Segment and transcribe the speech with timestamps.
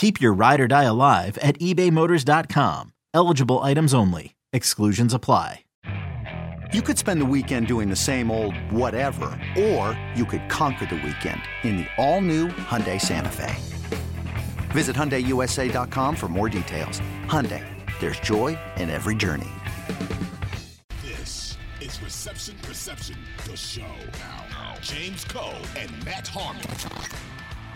[0.00, 2.94] Keep your ride or die alive at ebaymotors.com.
[3.12, 4.34] Eligible items only.
[4.50, 5.66] Exclusions apply.
[6.72, 10.94] You could spend the weekend doing the same old whatever, or you could conquer the
[11.04, 13.54] weekend in the all-new Hyundai Santa Fe.
[14.70, 17.02] Visit HyundaiUSA.com for more details.
[17.26, 17.62] Hyundai,
[18.00, 19.50] there's joy in every journey.
[21.04, 23.82] This is Reception Perception, the show.
[24.48, 26.62] Now, James Koh and Matt Harmon.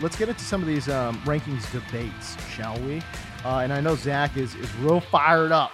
[0.01, 3.01] Let's get into some of these um, rankings debates, shall we?
[3.43, 5.71] Uh, and I know Zach is is real fired up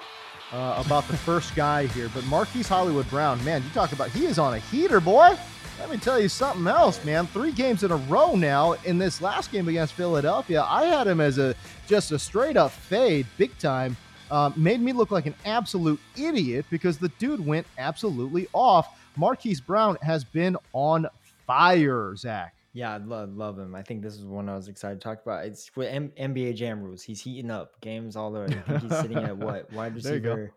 [0.51, 4.25] uh, about the first guy here, but Marquise Hollywood Brown, man, you talk about he
[4.25, 5.37] is on a heater, boy.
[5.79, 7.25] Let me tell you something else, man.
[7.27, 8.73] Three games in a row now.
[8.85, 11.55] In this last game against Philadelphia, I had him as a
[11.87, 13.97] just a straight up fade, big time.
[14.29, 18.99] Uh, made me look like an absolute idiot because the dude went absolutely off.
[19.17, 21.07] Marquise Brown has been on
[21.47, 22.53] fire, Zach.
[22.73, 23.75] Yeah, I love, love him.
[23.75, 25.45] I think this is one I was excited to talk about.
[25.45, 27.03] It's with M- NBA Jam rules.
[27.03, 28.45] He's heating up games all over.
[28.45, 30.29] I think he's sitting at what wide There you go.
[30.35, 30.53] receiver?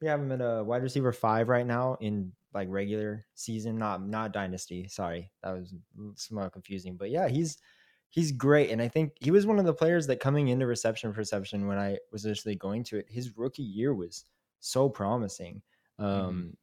[0.00, 4.04] We have him at a wide receiver five right now in like regular season, not
[4.04, 4.88] not dynasty.
[4.88, 5.74] Sorry, that was
[6.16, 6.96] somewhat confusing.
[6.96, 7.58] But yeah, he's
[8.10, 11.12] he's great, and I think he was one of the players that coming into reception
[11.12, 13.06] perception when I was initially going to it.
[13.08, 14.24] His rookie year was
[14.58, 15.62] so promising.
[15.98, 16.56] Um,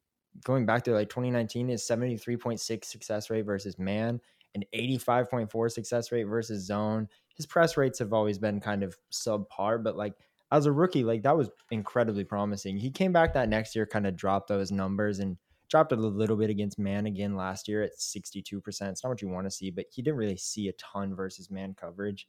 [0.44, 4.20] Going back to like 2019, his 73.6 success rate versus man
[4.54, 7.08] an 85.4 success rate versus zone.
[7.36, 10.14] His press rates have always been kind of subpar, but like
[10.52, 12.76] as a rookie, like that was incredibly promising.
[12.76, 15.36] He came back that next year, kind of dropped those numbers and
[15.68, 18.52] dropped a little bit against man again last year at 62%.
[18.66, 21.50] It's not what you want to see, but he didn't really see a ton versus
[21.50, 22.26] man coverage.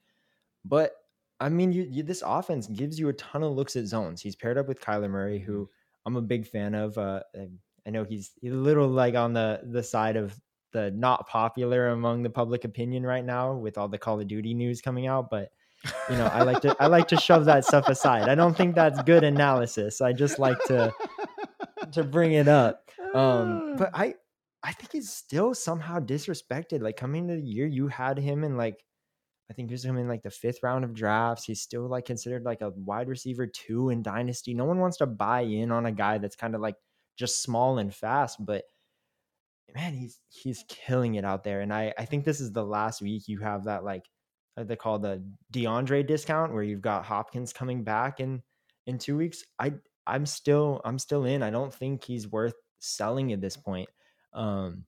[0.63, 0.91] But
[1.39, 4.21] I mean, you, you this offense gives you a ton of looks at zones.
[4.21, 5.67] He's paired up with Kyler Murray, who
[6.05, 6.97] I'm a big fan of.
[6.99, 7.21] Uh,
[7.85, 10.39] I know he's, he's a little like on the the side of
[10.71, 14.53] the not popular among the public opinion right now with all the Call of Duty
[14.53, 15.49] news coming out, but
[16.09, 18.29] you know, I like to I like to shove that stuff aside.
[18.29, 20.01] I don't think that's good analysis.
[20.01, 20.93] I just like to
[21.93, 22.89] to bring it up.
[23.13, 24.15] Um, but I
[24.63, 26.81] I think he's still somehow disrespected.
[26.81, 28.83] Like coming to the year, you had him in like
[29.49, 31.45] I think he was him in like the fifth round of drafts.
[31.45, 34.53] He's still like considered like a wide receiver two in dynasty.
[34.53, 36.75] No one wants to buy in on a guy that's kind of like
[37.17, 38.63] just small and fast, but
[39.75, 41.61] man, he's he's killing it out there.
[41.61, 44.05] And I I think this is the last week you have that like
[44.57, 45.23] they call the
[45.53, 48.41] DeAndre discount where you've got Hopkins coming back in
[48.87, 49.43] in two weeks.
[49.59, 49.73] I
[50.07, 51.43] I'm still I'm still in.
[51.43, 53.89] I don't think he's worth selling at this point.
[54.33, 54.85] Um,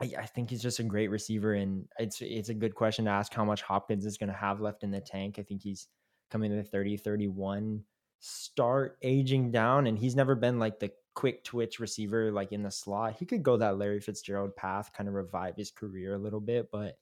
[0.00, 3.10] I, I think he's just a great receiver, and it's it's a good question to
[3.10, 5.38] ask how much Hopkins is going to have left in the tank.
[5.38, 5.88] I think he's
[6.30, 7.82] coming to the 30, 31,
[8.20, 12.70] start aging down, and he's never been like the quick twitch receiver like in the
[12.70, 13.16] slot.
[13.18, 16.70] He could go that Larry Fitzgerald path, kind of revive his career a little bit,
[16.70, 16.98] but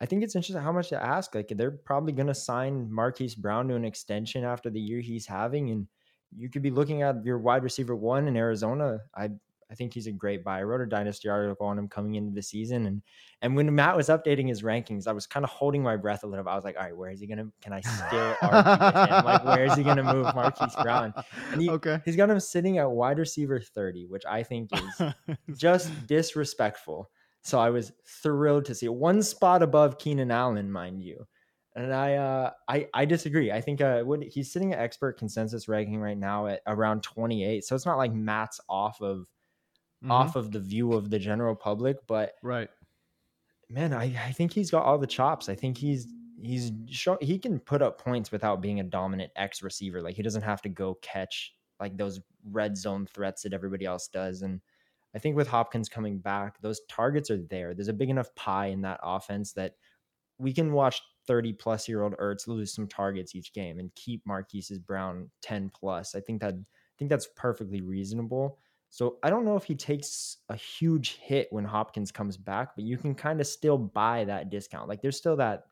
[0.00, 1.34] I think it's interesting how much to ask.
[1.34, 5.26] Like they're probably going to sign Marquise Brown to an extension after the year he's
[5.26, 5.86] having, and
[6.36, 9.00] you could be looking at your wide receiver one in Arizona.
[9.16, 9.30] I
[9.70, 10.60] I think he's a great buy.
[10.60, 13.02] I wrote a dynasty article on him coming into the season, and
[13.42, 16.26] and when Matt was updating his rankings, I was kind of holding my breath a
[16.26, 16.50] little bit.
[16.50, 17.48] I was like, all right, where is he gonna?
[17.60, 19.24] Can I still argue with him?
[19.24, 21.12] Like, where is he gonna move Marquise Brown?
[21.52, 22.00] And he, okay.
[22.04, 25.12] he's got him sitting at wide receiver thirty, which I think is
[25.58, 27.10] just disrespectful.
[27.42, 27.92] So I was
[28.22, 28.94] thrilled to see it.
[28.94, 31.26] one spot above Keenan Allen, mind you.
[31.74, 33.52] And I, uh, I, I disagree.
[33.52, 37.64] I think uh, what he's sitting at expert consensus ranking right now at around 28.
[37.64, 39.26] So it's not like Matt's off of
[40.00, 40.10] Mhm.
[40.10, 42.70] off of the view of the general public, but Right.
[43.68, 45.48] man, I, I think he's got all the chops.
[45.48, 46.06] I think he's
[46.40, 50.00] he's show, he can put up points without being a dominant X receiver.
[50.00, 54.08] Like he doesn't have to go catch like those red zone threats that everybody else
[54.08, 54.42] does.
[54.42, 54.60] And
[55.14, 57.74] I think with Hopkins coming back, those targets are there.
[57.74, 59.74] There's a big enough pie in that offense that
[60.38, 64.24] we can watch 30 plus year old Ertz lose some targets each game and keep
[64.26, 66.14] Marquise's Brown 10 plus.
[66.14, 68.58] I think that I think that's perfectly reasonable.
[68.90, 72.84] So I don't know if he takes a huge hit when Hopkins comes back, but
[72.84, 74.88] you can kind of still buy that discount.
[74.88, 75.64] Like there's still that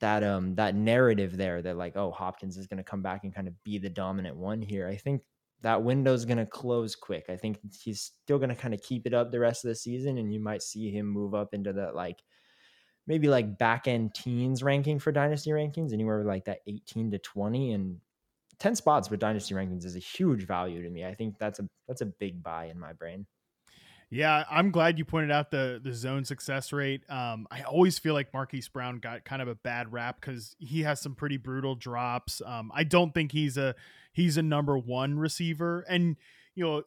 [0.00, 3.34] that um that narrative there that like oh Hopkins is going to come back and
[3.34, 4.88] kind of be the dominant one here.
[4.88, 5.22] I think
[5.62, 7.26] that window is going to close quick.
[7.28, 9.74] I think he's still going to kind of keep it up the rest of the
[9.74, 12.22] season and you might see him move up into that like
[13.06, 17.72] maybe like back end teens ranking for dynasty rankings anywhere like that 18 to 20
[17.72, 18.00] and
[18.58, 21.04] 10 spots with dynasty rankings is a huge value to me.
[21.04, 23.26] I think that's a that's a big buy in my brain.
[24.08, 27.02] Yeah, I'm glad you pointed out the the zone success rate.
[27.10, 30.82] Um, I always feel like Marquise Brown got kind of a bad rap because he
[30.82, 32.40] has some pretty brutal drops.
[32.44, 33.74] Um, I don't think he's a
[34.12, 36.16] he's a number one receiver, and
[36.54, 36.82] you know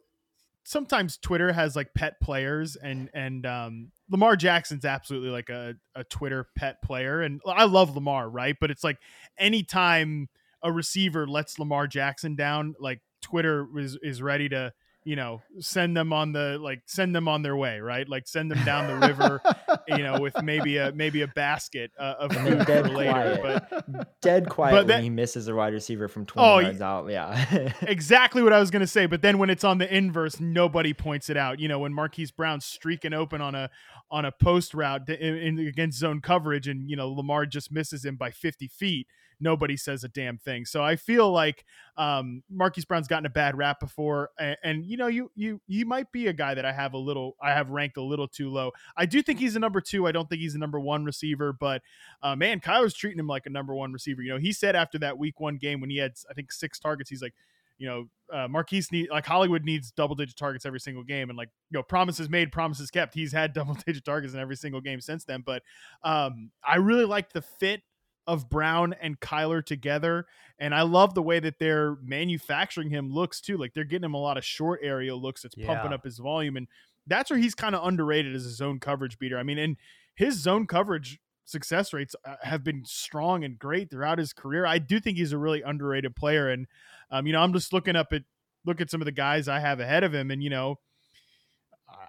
[0.64, 6.04] sometimes Twitter has like pet players, and and um, Lamar Jackson's absolutely like a a
[6.04, 8.56] Twitter pet player, and I love Lamar, right?
[8.58, 8.96] But it's like
[9.38, 10.30] anytime
[10.62, 14.72] a receiver lets Lamar Jackson down, like Twitter is is ready to
[15.04, 18.08] you know send them on the like send them on their way right?
[18.08, 19.40] Like send them down the river
[19.88, 24.48] you know with maybe a maybe a basket uh, of food for later but dead
[24.48, 27.72] quiet but when he misses a wide receiver from 20 oh, yards out yeah.
[27.82, 30.92] Exactly what i was going to say but then when it's on the inverse nobody
[30.92, 31.58] points it out.
[31.60, 33.70] You know when marquise brown's streaking open on a
[34.10, 38.04] on a post route in, in, against zone coverage and you know lamar just misses
[38.04, 39.06] him by 50 feet
[39.40, 40.64] nobody says a damn thing.
[40.64, 41.64] So I feel like
[41.96, 45.86] um, Marquise Brown's gotten a bad rap before, and, and, you know, you you you
[45.86, 48.50] might be a guy that I have a little I have ranked a little too
[48.50, 48.72] low.
[48.96, 50.06] I do think he's a number two.
[50.06, 51.82] I don't think he's a number one receiver, but
[52.22, 54.22] uh, man, Kyler's treating him like a number one receiver.
[54.22, 56.78] You know, he said after that Week One game when he had I think six
[56.78, 57.34] targets, he's like
[57.80, 61.38] you know, uh, Marquise need like Hollywood needs double digit targets every single game, and
[61.38, 63.14] like you know, promises made, promises kept.
[63.14, 65.42] He's had double digit targets in every single game since then.
[65.44, 65.62] But
[66.04, 67.82] um, I really like the fit
[68.26, 70.26] of Brown and Kyler together.
[70.58, 73.56] And I love the way that they're manufacturing him looks too.
[73.56, 75.66] Like they're getting him a lot of short area looks that's yeah.
[75.66, 76.56] pumping up his volume.
[76.56, 76.68] And
[77.06, 79.38] that's where he's kind of underrated as a zone coverage beater.
[79.38, 79.76] I mean, and
[80.14, 84.66] his zone coverage success rates uh, have been strong and great throughout his career.
[84.66, 86.48] I do think he's a really underrated player.
[86.48, 86.66] And,
[87.10, 88.22] um, you know, I'm just looking up at,
[88.64, 90.30] look at some of the guys I have ahead of him.
[90.30, 90.78] And, you know,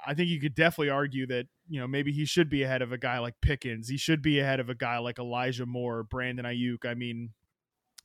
[0.06, 2.92] I think you could definitely argue that you know maybe he should be ahead of
[2.92, 3.88] a guy like Pickens.
[3.88, 6.86] He should be ahead of a guy like Elijah Moore, Brandon Aiyuk.
[6.86, 7.30] I mean,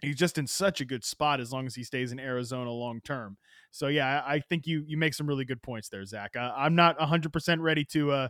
[0.01, 3.01] he's just in such a good spot as long as he stays in Arizona long
[3.01, 3.39] term.
[3.73, 6.37] So yeah, I, think you you make some really good points there, Zach.
[6.37, 8.29] Uh, I'm not 100 percent ready to uh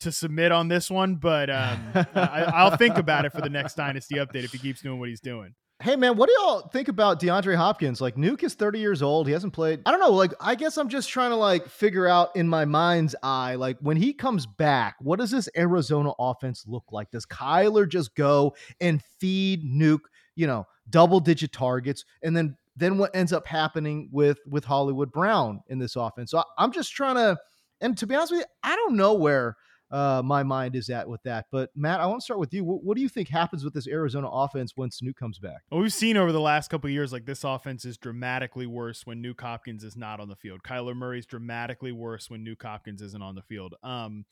[0.00, 3.74] to submit on this one, but um, I, will think about it for the next
[3.74, 5.54] Dynasty update if he keeps doing what he's doing.
[5.80, 8.00] Hey man, what do y'all think about DeAndre Hopkins?
[8.00, 9.28] Like Nuke is 30 years old.
[9.28, 9.80] He hasn't played.
[9.86, 10.10] I don't know.
[10.10, 13.76] Like I guess I'm just trying to like figure out in my mind's eye, like
[13.80, 17.12] when he comes back, what does this Arizona offense look like?
[17.12, 20.00] Does Kyler just go and feed Nuke,
[20.34, 25.12] you know, double digit targets, and then then what ends up happening with with Hollywood
[25.12, 26.32] Brown in this offense?
[26.32, 27.38] So I'm just trying to,
[27.80, 29.56] and to be honest with you, I don't know where
[29.90, 31.46] uh, my mind is at with that.
[31.50, 32.64] But Matt, I want to start with you.
[32.64, 35.62] What, what, do you think happens with this Arizona offense when Snoop comes back?
[35.70, 39.06] Well, we've seen over the last couple of years, like this offense is dramatically worse
[39.06, 40.62] when Nuke Hopkins is not on the field.
[40.62, 43.74] Kyler Murray's dramatically worse when Nuke Hopkins isn't on the field.
[43.82, 44.26] Um,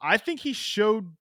[0.00, 1.12] I think he showed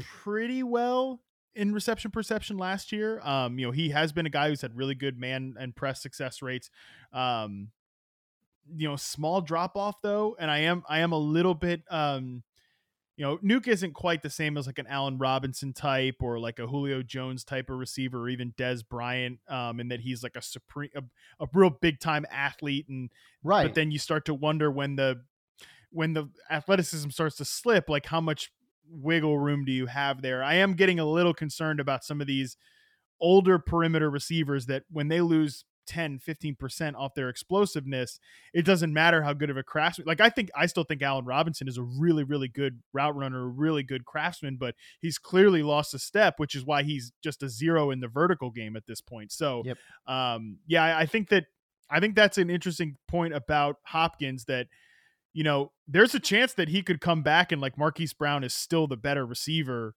[0.00, 1.20] pretty well
[1.54, 3.20] in reception perception last year.
[3.20, 6.02] Um, you know, he has been a guy who's had really good man and press
[6.02, 6.70] success rates.
[7.12, 7.68] Um,
[8.74, 12.42] you know, small drop off though, and I am I am a little bit um
[13.16, 16.58] you know, Nuke isn't quite the same as like an Allen Robinson type or like
[16.58, 20.36] a Julio Jones type of receiver or even Dez Bryant, um, in that he's like
[20.36, 21.02] a supreme, a,
[21.44, 22.86] a real big time athlete.
[22.88, 23.10] And
[23.44, 25.22] right, but then you start to wonder when the
[25.90, 28.50] when the athleticism starts to slip, like how much
[28.88, 30.42] wiggle room do you have there?
[30.42, 32.56] I am getting a little concerned about some of these
[33.20, 38.18] older perimeter receivers that when they lose 10 15% off their explosiveness
[38.52, 41.24] it doesn't matter how good of a craftsman like i think i still think allen
[41.24, 45.62] robinson is a really really good route runner a really good craftsman but he's clearly
[45.62, 48.86] lost a step which is why he's just a zero in the vertical game at
[48.86, 49.78] this point so yep.
[50.06, 51.44] um yeah I, I think that
[51.90, 54.66] i think that's an interesting point about hopkins that
[55.32, 58.54] you know there's a chance that he could come back and like marquise brown is
[58.54, 59.94] still the better receiver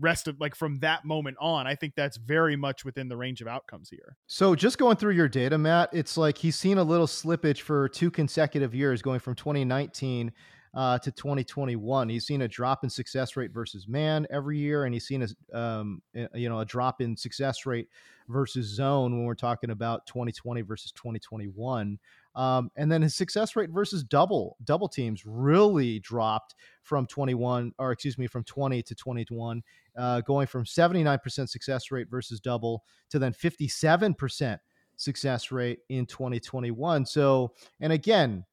[0.00, 3.40] rest of like from that moment on i think that's very much within the range
[3.40, 4.16] of outcomes here.
[4.26, 7.88] So just going through your data matt it's like he's seen a little slippage for
[7.88, 10.32] two consecutive years going from 2019
[10.72, 14.94] uh, to 2021 he's seen a drop in success rate versus man every year and
[14.94, 16.00] he's seen a um,
[16.34, 17.88] you know a drop in success rate
[18.28, 21.98] versus zone when we're talking about 2020 versus 2021
[22.34, 27.92] um, and then his success rate versus double double teams really dropped from 21 or
[27.92, 29.62] excuse me from 20 to 21,
[29.96, 34.58] uh, going from 79% success rate versus double to then 57%
[34.96, 37.06] success rate in 2021.
[37.06, 38.44] So, and again,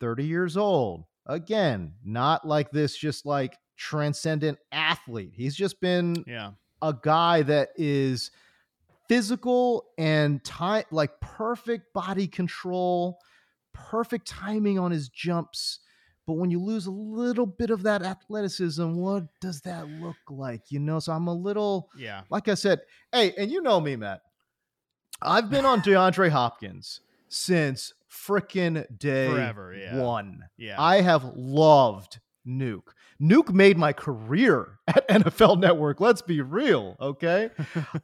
[0.00, 1.04] 30 years old.
[1.26, 5.32] Again, not like this, just like transcendent athlete.
[5.34, 6.50] He's just been Yeah.
[6.82, 8.30] a guy that is
[9.08, 13.18] physical and time like perfect body control,
[13.72, 15.80] perfect timing on his jumps.
[16.26, 20.62] But when you lose a little bit of that athleticism, what does that look like?
[20.70, 22.22] You know, so I'm a little Yeah.
[22.30, 22.80] like I said,
[23.12, 24.22] hey, and you know me, Matt.
[25.22, 29.96] I've been on DeAndre Hopkins since frickin' day Forever, yeah.
[29.96, 30.44] one.
[30.56, 30.80] Yeah.
[30.80, 32.88] I have loved Nuke.
[33.20, 36.00] Nuke made my career at NFL Network.
[36.00, 37.50] Let's be real, okay?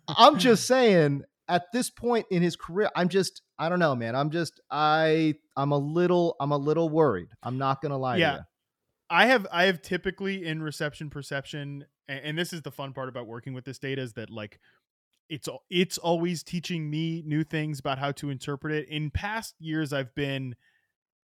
[0.08, 4.14] I'm just saying at this point in his career, I'm just I don't know, man.
[4.16, 7.28] I'm just I I'm a little I'm a little worried.
[7.42, 8.30] I'm not going to lie Yeah.
[8.30, 8.42] to you.
[9.10, 13.08] I have I have typically in reception perception, and, and this is the fun part
[13.08, 14.60] about working with this data is that like
[15.28, 18.88] it's it's always teaching me new things about how to interpret it.
[18.88, 20.54] In past years, I've been,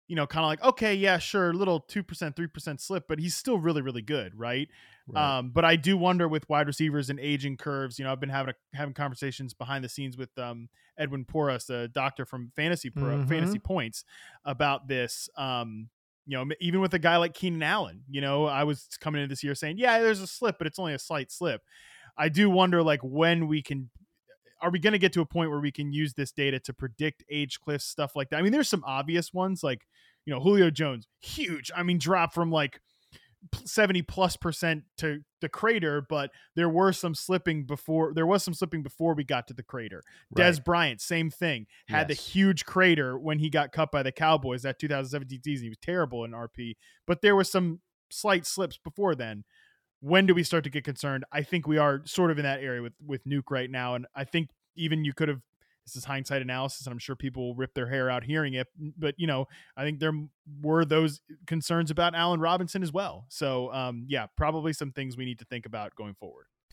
[0.08, 3.18] you know, kind of like okay, yeah, sure, little two percent, three percent slip, but
[3.18, 4.68] he's still really really good, right?
[5.08, 5.38] Right.
[5.38, 7.98] Um, but I do wonder with wide receivers and aging curves.
[7.98, 11.70] You know, I've been having a, having conversations behind the scenes with um, Edwin Porras,
[11.70, 13.28] a doctor from Fantasy Pro, Mhm.
[13.28, 14.04] Fantasy Points,
[14.44, 15.28] about this.
[15.36, 15.90] Um,
[16.26, 19.32] you know, even with a guy like Keenan Allen, you know, I was coming into
[19.32, 21.62] this year saying, yeah, there's a slip, but it's only a slight slip.
[22.18, 23.90] I do wonder, like, when we can.
[24.62, 26.72] Are we going to get to a point where we can use this data to
[26.72, 28.38] predict age cliffs, stuff like that?
[28.38, 29.86] I mean, there's some obvious ones, like
[30.24, 31.70] you know, Julio Jones, huge.
[31.76, 32.80] I mean, drop from like
[33.64, 38.54] 70 plus percent to the crater, but there were some slipping before there was some
[38.54, 40.02] slipping before we got to the crater.
[40.34, 42.16] Dez Bryant, same thing, had Yes.
[42.18, 45.64] the huge crater when he got cut by the Cowboys that 2017 season.
[45.64, 46.74] He was terrible in RP,
[47.06, 49.44] but there was some slight slips before then.
[50.06, 51.24] When do we start to get concerned?
[51.32, 54.06] I think we are sort of in that area with with Nuke right now, and
[54.14, 55.40] I think even you could have.
[55.84, 58.66] This is hindsight analysis, and I'm sure people will rip their hair out hearing it.
[58.98, 59.46] But you know,
[59.76, 60.12] I think there
[60.60, 63.26] were those concerns about Allen Robinson as well.
[63.28, 66.46] So, um, yeah, probably some things we need to think about going forward.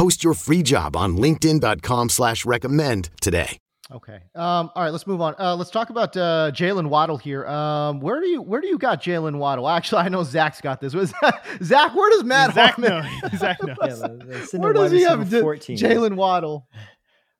[0.00, 3.58] Post your free job on linkedin.com slash recommend today.
[3.92, 4.18] Okay.
[4.34, 5.34] Um, all right, let's move on.
[5.38, 7.46] Uh, let's talk about uh, Jaylen Waddle here.
[7.46, 9.68] Um, where do you where do you got Jaylen Waddle?
[9.68, 10.94] Actually, I know Zach's got this.
[10.94, 11.12] Was
[11.62, 11.94] Zach?
[11.94, 13.04] Where does Matt Zach Harmon?
[13.22, 13.32] knows.
[13.38, 13.76] Zach knows.
[13.82, 15.76] Yeah, the- the where does he have receiver 14.
[15.76, 16.66] Jaylen Waddle?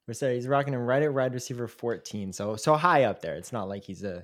[0.06, 2.34] We're sorry, he's rocking him right at wide receiver 14.
[2.34, 3.36] So so high up there.
[3.36, 4.20] It's not like he's uh,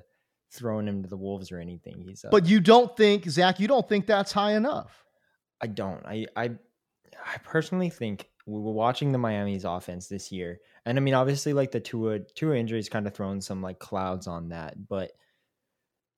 [0.53, 2.03] throwing him to the wolves or anything.
[2.07, 3.61] He's uh, But you don't think Zach?
[3.61, 5.07] You don't think that's high enough?
[5.59, 6.05] I don't.
[6.05, 6.51] I I
[7.27, 11.53] I personally think we were watching the Miami's offense this year, and I mean, obviously,
[11.53, 15.13] like the Tua Tua injuries kind of thrown some like clouds on that, but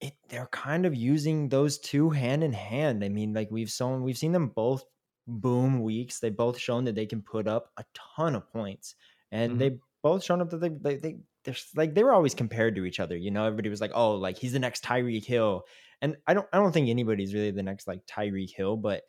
[0.01, 3.03] it they're kind of using those two hand in hand.
[3.03, 4.85] I mean, like we've shown we've seen them both
[5.27, 6.19] boom weeks.
[6.19, 8.95] They both shown that they can put up a ton of points,
[9.31, 9.59] and Mhm.
[9.59, 12.85] they both shown up that they they, they they're like they were always compared to
[12.85, 13.17] each other.
[13.17, 15.65] You know, everybody was like, oh, like he's the next Tyreek Hill,
[16.01, 19.03] and I don't I don't think anybody's really the next like Tyreek Hill, but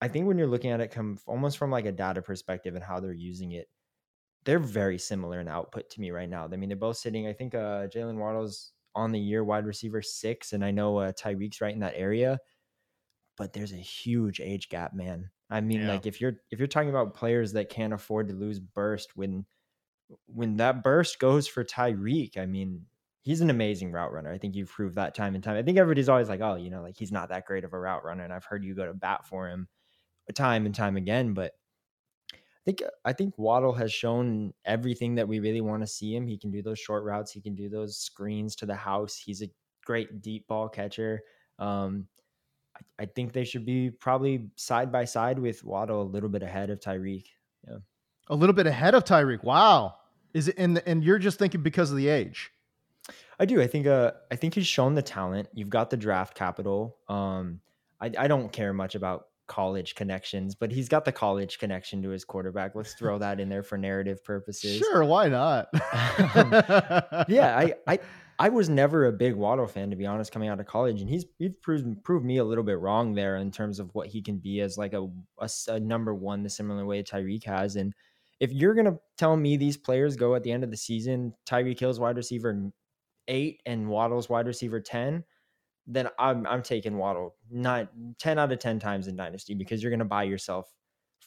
[0.00, 2.84] I think when you're looking at it come almost from like a data perspective and
[2.84, 3.68] how they're using it,
[4.44, 6.44] they're very similar in output to me right now.
[6.44, 7.26] I mean, they're both sitting.
[7.26, 11.12] I think uh, Jaylen Waddle's on the year wide receiver six, and I know uh,
[11.12, 12.40] Tyreek's right in that area.
[13.36, 15.30] But there's a huge age gap, man.
[15.48, 15.88] I mean, Yeah.
[15.88, 19.46] like if you're if you're talking about players that can't afford to lose burst when
[20.26, 22.86] when that burst goes for Tyreek, I mean,
[23.22, 24.32] he's an amazing route runner.
[24.32, 25.56] I think you've proved that time and time.
[25.56, 27.78] I think everybody's always like, oh, you know, like he's not that great of a
[27.78, 29.68] route runner, and I've heard you go to bat for him
[30.32, 31.34] time and time again.
[31.34, 31.52] But
[32.32, 36.26] I think I think Waddle has shown everything that we really want to see him.
[36.26, 37.32] He can do those short routes.
[37.32, 39.16] He can do those screens to the house.
[39.16, 39.48] He's a
[39.84, 41.22] great deep ball catcher.
[41.58, 42.06] Um,
[42.76, 46.42] I, I think they should be probably side by side with Waddle a little bit
[46.42, 47.24] ahead of Tyreek.
[47.66, 47.78] Yeah,
[48.28, 49.42] A little bit ahead of Tyreek.
[49.42, 49.96] Wow.
[50.34, 50.54] Is it?
[50.58, 52.50] And and you're just thinking because of the age.
[53.40, 53.60] I do.
[53.60, 53.86] I think.
[53.86, 55.48] Uh, I think he's shown the talent.
[55.54, 56.98] You've got the draft capital.
[57.08, 57.60] Um,
[58.00, 62.10] I, I don't care much about college connections, but he's got the college connection to
[62.10, 62.76] his quarterback.
[62.76, 64.78] Let's throw that in there for narrative purposes.
[64.78, 65.66] Sure, why not?
[67.28, 67.98] yeah, I, I
[68.38, 71.10] I was never a big Waddle fan to be honest, coming out of college, and
[71.10, 74.22] he's he's proved proved me a little bit wrong there in terms of what he
[74.22, 75.08] can be as like a
[75.68, 77.74] a number one, the similar way Tyreek has.
[77.74, 77.92] And
[78.38, 81.80] if you're gonna tell me these players go at the end of the season, Tyreek
[81.80, 82.70] Hill's wide receiver
[83.26, 85.24] eight and Waddle's wide receiver ten,
[85.86, 89.90] then I'm I'm taking Waddle not 10 out of 10 times in Dynasty because you're
[90.00, 90.72] to buy yourself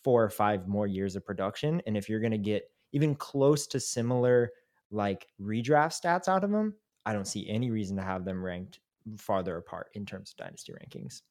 [0.03, 1.81] four or five more years of production.
[1.86, 4.51] And if you're to get even close to similar
[4.91, 8.79] like redraft stats out of them, I don't see any reason to have them ranked
[9.17, 11.22] farther apart in terms of Dynasty rankings.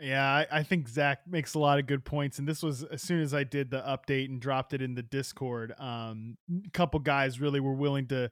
[0.00, 3.00] Yeah, I, I, think Zach makes a lot of good points, and this was as
[3.00, 5.72] soon as I did the update and dropped it in the Discord.
[5.78, 8.28] Um, a couple guys really were willing to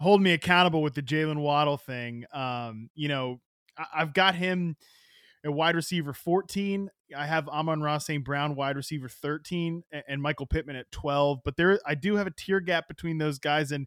[0.00, 2.24] hold me accountable with the Jaylen Waddle thing.
[2.32, 3.40] Um, you know,
[3.76, 4.76] I, I've got him
[5.44, 6.90] at wide receiver 14.
[7.16, 8.24] I have Amon-Ra St.
[8.24, 11.38] Brown, wide receiver 13, and, and Michael Pittman at 12.
[11.44, 13.86] But there, I do have a tier gap between those guys, and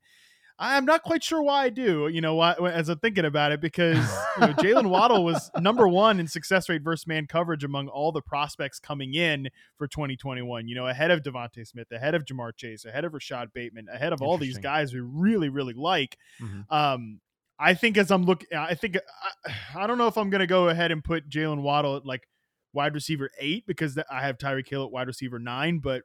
[0.59, 2.07] I'm not quite sure why I do.
[2.07, 3.97] You know, why, as I'm thinking about it, because
[4.39, 8.11] you know, Jaylen Waddle was number one in success rate versus man coverage among all
[8.11, 10.67] the prospects coming in for 2021.
[10.67, 14.13] You know, ahead of DeVonta Smith, ahead of Ja'Marr Chase, ahead of Rashod Bateman, ahead
[14.13, 16.17] of all these guys we really, really like.
[16.41, 16.73] Mm-hmm.
[16.73, 17.19] Um,
[17.59, 18.97] I think as I'm looking, I think
[19.45, 22.05] I, I don't know if I'm going to go ahead and put Jaylen Waddle at
[22.05, 22.27] like
[22.73, 26.03] wide receiver eight because I have Tyreek Hill at wide receiver nine, but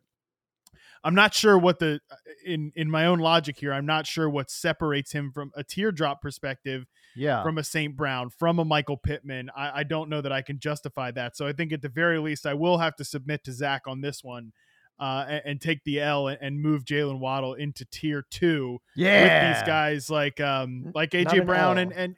[1.04, 2.00] I'm not sure what the
[2.45, 3.73] in in my own logic here.
[3.73, 6.87] I'm not sure what separates him from a teardrop perspective.
[7.14, 7.97] Yeah, from a St.
[7.97, 9.50] Brown, from a Michael Pittman.
[9.56, 11.37] I, I don't know that I can justify that.
[11.37, 14.00] So I think at the very least, I will have to submit to Zach on
[14.00, 14.52] this one.
[14.99, 18.78] Uh, and, and, take the L and, and move Jaylen Waddle into tier two.
[18.95, 22.16] Yeah, with these guys like um like AJ Brown and and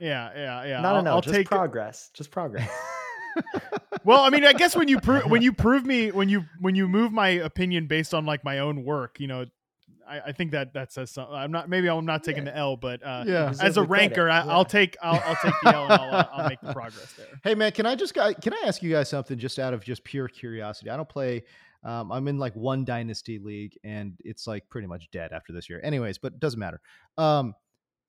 [0.00, 0.80] yeah yeah yeah.
[0.80, 2.16] Not I'll, an L, I'll just take progress, it.
[2.16, 2.70] just progress.
[4.04, 6.74] well, I mean, I guess when you prove when you prove me when you when
[6.74, 9.46] you move my opinion based on like my own work, you know,
[10.08, 11.34] I, I think that that says something.
[11.34, 12.52] I'm not maybe I'm not taking yeah.
[12.52, 13.52] the L, but uh, yeah.
[13.60, 16.48] as a ranker, I, will take I'll, I'll, take the L and I'll, uh, I'll
[16.48, 17.26] make the progress there.
[17.42, 20.04] Hey man, can I just can I ask you guys something just out of just
[20.04, 20.90] pure curiosity?
[20.90, 21.44] I don't play.
[21.82, 25.68] Um, I'm in like one dynasty league, and it's like pretty much dead after this
[25.68, 25.80] year.
[25.84, 26.80] Anyways, but it doesn't matter.
[27.18, 27.54] Um,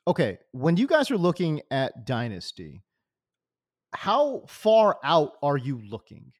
[0.07, 2.83] okay, when you guys are looking at dynasty,
[3.95, 6.31] how far out are you looking?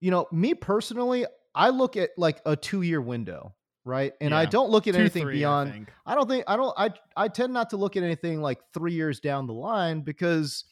[0.00, 4.12] You know, me personally, I look at like a two year window, right?
[4.20, 4.38] And yeah.
[4.38, 5.88] I don't look at two, anything three, beyond.
[6.06, 6.74] I, I, don't think I don't.
[6.78, 10.64] I I tend not to look at anything like three years down the line because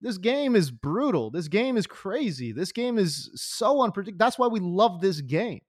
[0.00, 1.30] this game is brutal.
[1.30, 2.52] This game is crazy.
[2.52, 4.24] This game is so unpredictable.
[4.24, 5.60] That's why we love this game.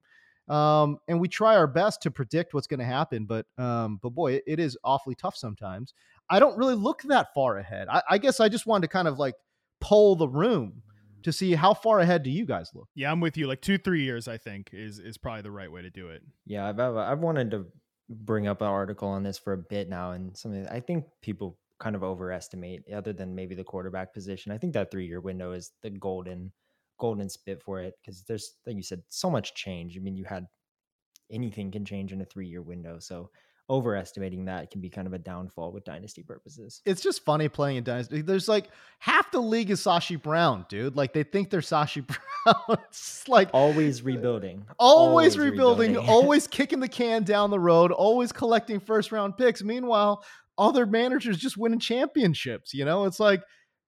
[0.49, 4.11] Um, and we try our best to predict what's going to happen, but um, but
[4.11, 5.93] boy, it, it is awfully tough sometimes.
[6.29, 7.87] I don't really look that far ahead.
[7.89, 9.35] I, I guess I just wanted to kind of like
[9.79, 10.81] poll the room
[11.23, 12.87] to see how far ahead do you guys look.
[12.95, 13.47] Yeah, I'm with you.
[13.47, 16.21] Like two, three years, I think is is probably the right way to do it.
[16.45, 17.65] Yeah, I've I've, I've wanted to
[18.09, 21.59] bring up an article on this for a bit now, and something I think people
[21.79, 24.51] kind of overestimate, other than maybe the quarterback position.
[24.51, 26.51] I think that three year window is the golden
[26.99, 29.97] golden spit for it because there's like you said so much change.
[29.97, 30.45] I mean, you had
[31.31, 33.29] anything can change in a three year window, so
[33.69, 36.81] overestimating that can be kind of a downfall with dynasty purposes.
[36.85, 38.21] It's just funny playing in dynasty.
[38.21, 40.95] There's like half the league is Sashi Brown, dude.
[40.95, 42.05] Like they think they're Sashi
[42.45, 42.77] Brown.
[42.89, 44.65] it's like always rebuilding.
[44.69, 46.09] Uh, always, always rebuilding, rebuilding.
[46.13, 49.63] always kicking the can down the road, always collecting first round picks.
[49.63, 50.23] Meanwhile,
[50.57, 53.05] other managers just winning championships, you know?
[53.05, 53.41] It's like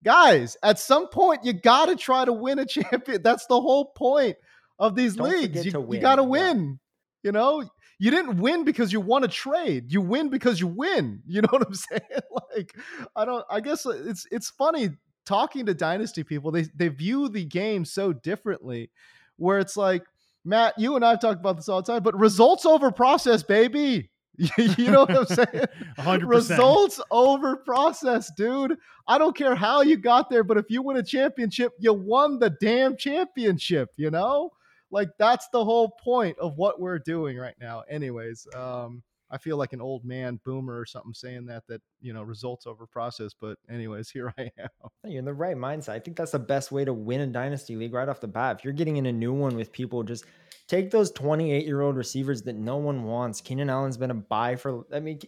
[0.03, 3.21] guys, at some point you got to try to win a champion.
[3.23, 4.37] That's the whole point
[4.77, 5.65] of these Don't leagues.
[5.65, 6.59] You, you got to win.
[6.59, 6.75] Yeah.
[7.21, 9.91] You know, you didn't win because you won a trade.
[9.91, 11.21] You win because you win.
[11.27, 12.01] You know what I'm saying?
[12.55, 12.75] like,
[13.15, 13.45] I don't.
[13.49, 14.89] I guess uh, it's it's funny
[15.25, 16.51] talking to dynasty people.
[16.51, 18.89] They they view the game so differently,
[19.37, 20.03] where it's like
[20.45, 24.09] Matt, you and I've talked about this all the time, but results over process, baby.
[24.57, 25.65] you know what I'm saying?
[25.97, 26.29] 100%.
[26.29, 28.77] Results over process, dude.
[29.07, 32.39] I don't care how you got there, but if you win a championship, you won
[32.39, 34.51] the damn championship, you know?
[34.91, 37.83] Like that's the whole point of what we're doing right now.
[37.89, 42.13] Anyways, um, I feel like an old man boomer or something saying that that you
[42.13, 43.33] know results over process.
[43.39, 44.69] But anyways, here I am.
[45.05, 45.89] You're in the right mindset.
[45.89, 48.57] I think that's the best way to win a dynasty league right off the bat.
[48.59, 50.25] If you're getting in a new one with people, just
[50.67, 53.41] take those 28 year old receivers that no one wants.
[53.41, 54.85] Keenan Allen's been a buy for.
[54.91, 55.19] I mean,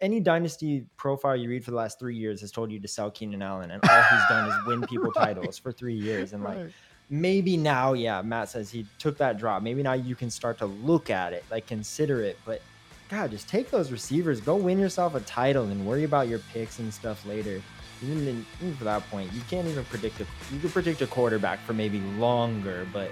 [0.00, 3.10] any dynasty profile you read for the last three years has told you to sell
[3.10, 5.34] Keenan Allen, and all he's done is win people right.
[5.34, 6.34] titles for three years.
[6.34, 6.72] And like, right
[7.10, 9.62] maybe now, yeah, Matt says he took that drop.
[9.62, 12.38] Maybe now you can start to look at it, like consider it.
[12.44, 12.62] But
[13.08, 16.78] God, just take those receivers, go win yourself a title, and worry about your picks
[16.78, 17.62] and stuff later.
[18.02, 21.60] Even, even for that point, you can't even predict a you can predict a quarterback
[21.60, 23.10] for maybe longer, but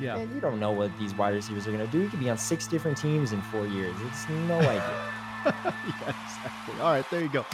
[0.00, 2.00] yeah, man, you don't know what these wide receivers are gonna do.
[2.00, 3.94] You could be on six different teams in four years.
[4.06, 5.12] It's no idea.
[5.44, 6.80] yeah, exactly.
[6.80, 7.44] All right, there you go.